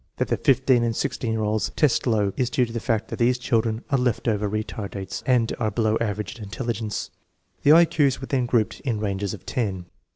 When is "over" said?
4.27-4.49